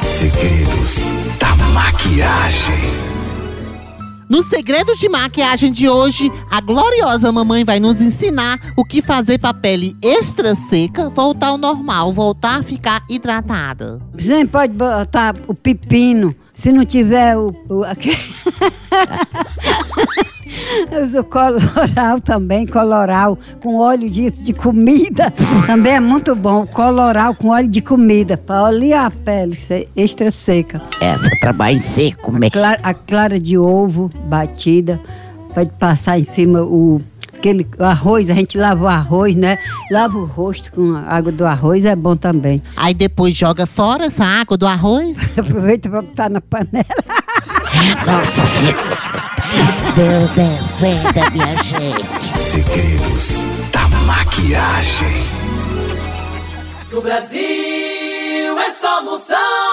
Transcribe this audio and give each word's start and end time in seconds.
Segredos 0.00 1.12
da 1.38 1.54
maquiagem. 1.72 2.74
No 4.30 4.42
segredo 4.42 4.96
de 4.96 5.08
maquiagem 5.08 5.70
de 5.70 5.88
hoje, 5.88 6.30
a 6.50 6.60
gloriosa 6.60 7.30
mamãe 7.30 7.64
vai 7.64 7.80
nos 7.80 8.00
ensinar 8.00 8.58
o 8.76 8.84
que 8.84 9.02
fazer 9.02 9.38
para 9.38 9.50
a 9.50 9.54
pele 9.54 9.94
extra 10.02 10.54
seca 10.54 11.08
voltar 11.10 11.48
ao 11.48 11.58
normal, 11.58 12.12
voltar 12.12 12.60
a 12.60 12.62
ficar 12.62 13.04
hidratada. 13.10 14.00
Você 14.14 14.46
pode 14.46 14.72
botar 14.72 15.34
o 15.46 15.54
pepino, 15.54 16.34
se 16.52 16.72
não 16.72 16.84
tiver 16.84 17.36
o. 17.36 17.54
o 17.68 17.84
aquele... 17.84 18.18
Eu 20.98 21.04
uso 21.04 21.22
coloral 21.24 22.18
também, 22.22 22.66
coloral 22.66 23.38
com 23.62 23.76
óleo 23.76 24.10
de, 24.10 24.30
de 24.30 24.52
comida. 24.52 25.32
Também 25.66 25.92
é 25.92 26.00
muito 26.00 26.34
bom. 26.34 26.66
Coloral 26.66 27.34
com 27.36 27.50
óleo 27.50 27.68
de 27.68 27.80
comida, 27.80 28.36
para 28.36 28.64
olear 28.64 29.06
a 29.06 29.10
pele, 29.10 29.56
extra 29.94 30.30
seca. 30.30 30.82
Essa 31.00 31.30
trabalho 31.40 31.78
seco 31.78 32.32
mesmo. 32.32 32.50
Clara, 32.50 32.80
a 32.82 32.92
clara 32.92 33.38
de 33.38 33.56
ovo 33.56 34.10
batida, 34.24 35.00
pode 35.54 35.70
passar 35.70 36.18
em 36.18 36.24
cima 36.24 36.62
o 36.62 37.00
aquele 37.32 37.64
arroz, 37.78 38.28
a 38.30 38.34
gente 38.34 38.58
lava 38.58 38.82
o 38.82 38.88
arroz, 38.88 39.36
né? 39.36 39.58
Lava 39.92 40.18
o 40.18 40.24
rosto 40.24 40.72
com 40.72 40.96
a 40.96 41.02
água 41.02 41.30
do 41.30 41.46
arroz, 41.46 41.84
é 41.84 41.94
bom 41.94 42.16
também. 42.16 42.60
Aí 42.76 42.92
depois 42.92 43.36
joga 43.36 43.64
fora 43.64 44.06
essa 44.06 44.24
água 44.24 44.56
do 44.56 44.66
arroz. 44.66 45.16
Aproveita 45.38 45.88
para 45.88 46.02
botar 46.02 46.28
na 46.28 46.40
panela. 46.40 46.84
Nossa 48.04 48.44
Senhora. 48.46 49.07
Deus 49.98 50.30
defenda, 50.30 51.28
minha 51.32 51.56
gente. 51.56 52.38
Segredos 52.38 53.68
da 53.72 53.88
maquiagem. 54.06 55.08
No 56.92 57.02
Brasil 57.02 58.58
é 58.60 58.70
só 58.70 59.02
moção. 59.02 59.67